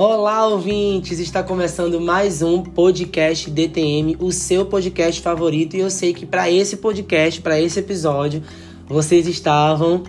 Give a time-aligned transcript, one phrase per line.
[0.00, 1.18] Olá, ouvintes!
[1.18, 6.48] Está começando mais um podcast DTM, o seu podcast favorito, e eu sei que para
[6.48, 8.40] esse podcast, para esse episódio,
[8.86, 10.04] vocês estavam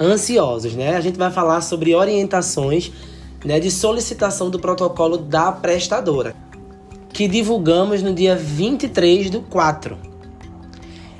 [0.00, 0.96] ansiosos, né?
[0.96, 2.90] A gente vai falar sobre orientações
[3.44, 6.34] né, de solicitação do protocolo da prestadora,
[7.12, 9.98] que divulgamos no dia 23 do 4.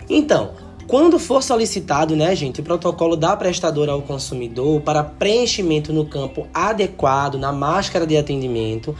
[0.09, 0.53] Então,
[0.87, 6.47] quando for solicitado, né, gente, o protocolo da prestadora ao consumidor para preenchimento no campo
[6.53, 8.95] adequado na máscara de atendimento,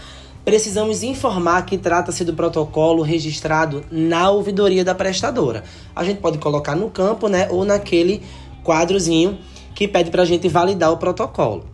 [0.45, 5.63] precisamos informar que trata-se do protocolo registrado na ouvidoria da prestadora.
[5.95, 8.23] A gente pode colocar no campo, né, ou naquele
[8.63, 9.39] quadrozinho
[9.75, 11.67] que pede para a gente validar o protocolo.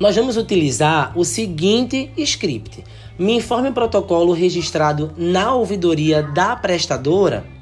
[0.00, 2.82] Nós vamos utilizar o seguinte script:
[3.18, 7.55] me informe o protocolo registrado na ouvidoria da prestadora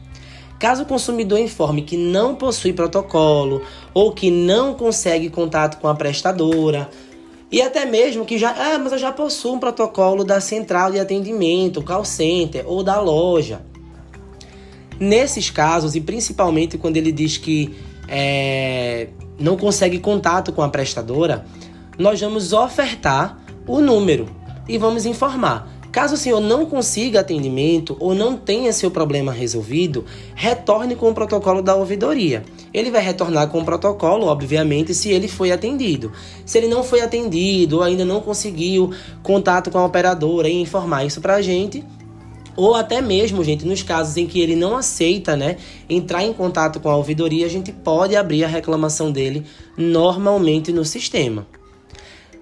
[0.59, 5.95] Caso o consumidor informe que não possui protocolo ou que não consegue contato com a
[5.95, 6.89] prestadora,
[7.55, 10.99] e até mesmo que já, ah, mas eu já possuo um protocolo da central de
[10.99, 13.63] atendimento, call center ou da loja.
[14.99, 17.75] Nesses casos, e principalmente quando ele diz que
[18.09, 19.09] é,
[19.39, 21.45] não consegue contato com a prestadora,
[21.99, 24.29] nós vamos ofertar o número
[24.69, 25.74] e vamos informar.
[25.95, 31.15] Caso o senhor não consiga atendimento ou não tenha seu problema resolvido, retorne com o
[31.15, 32.43] protocolo da ouvidoria.
[32.73, 36.11] Ele vai retornar com o protocolo, obviamente, se ele foi atendido.
[36.45, 38.91] Se ele não foi atendido ou ainda não conseguiu
[39.23, 41.85] contato com a operadora e informar isso para a gente,
[42.57, 45.59] ou até mesmo, gente, nos casos em que ele não aceita, né,
[45.89, 49.45] entrar em contato com a ouvidoria, a gente pode abrir a reclamação dele
[49.77, 51.47] normalmente no sistema.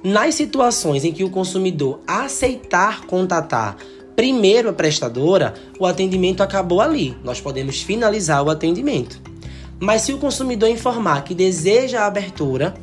[0.05, 3.77] Nas situações em que o consumidor aceitar contatar
[4.17, 7.17] primeiro a prestadora, o atendimento acabou ali.
[7.22, 9.20] Nós podemos finalizar o atendimento.
[9.78, 12.75] Mas se o consumidor informar que deseja a abertura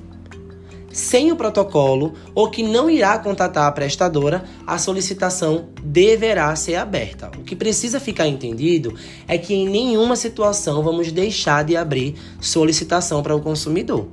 [0.92, 7.30] sem o protocolo ou que não irá contatar a prestadora, a solicitação deverá ser aberta.
[7.38, 8.94] O que precisa ficar entendido
[9.28, 14.08] é que em nenhuma situação vamos deixar de abrir solicitação para o consumidor.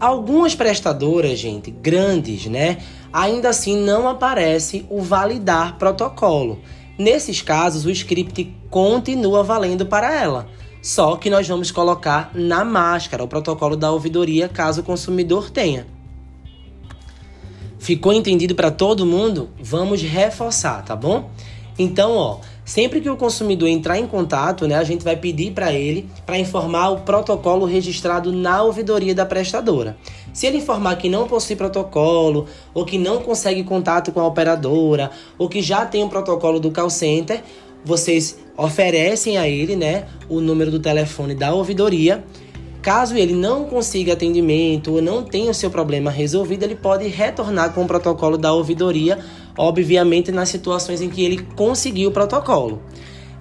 [0.00, 2.78] Algumas prestadoras, gente, grandes, né?
[3.12, 6.60] Ainda assim não aparece o validar protocolo.
[6.96, 10.48] Nesses casos, o script continua valendo para ela.
[10.80, 15.86] Só que nós vamos colocar na máscara o protocolo da ouvidoria caso o consumidor tenha.
[17.78, 19.50] Ficou entendido para todo mundo?
[19.60, 21.30] Vamos reforçar, tá bom?
[21.78, 25.72] Então, ó, Sempre que o consumidor entrar em contato, né, a gente vai pedir para
[25.72, 29.96] ele para informar o protocolo registrado na ouvidoria da prestadora.
[30.34, 32.44] Se ele informar que não possui protocolo,
[32.74, 36.70] ou que não consegue contato com a operadora, ou que já tem um protocolo do
[36.70, 37.42] call center,
[37.82, 42.22] vocês oferecem a ele né, o número do telefone da ouvidoria.
[42.82, 47.72] Caso ele não consiga atendimento ou não tenha o seu problema resolvido, ele pode retornar
[47.72, 49.18] com o protocolo da ouvidoria
[49.58, 52.80] obviamente nas situações em que ele conseguiu o protocolo.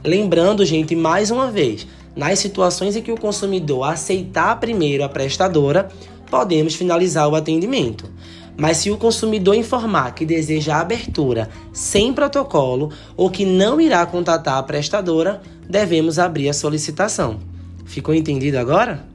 [0.04, 5.90] Lembrando, gente, mais uma vez, nas situações em que o consumidor aceitar primeiro a prestadora,
[6.30, 8.10] podemos finalizar o atendimento.
[8.58, 14.04] Mas se o consumidor informar que deseja a abertura sem protocolo ou que não irá
[14.06, 17.40] contatar a prestadora, devemos abrir a solicitação.
[17.86, 19.06] Ficou entendido agora?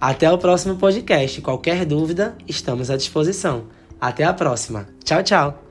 [0.00, 1.40] Até o próximo podcast.
[1.40, 3.64] Qualquer dúvida, estamos à disposição.
[4.00, 4.88] Até a próxima.
[5.04, 5.65] Tchau, tchau.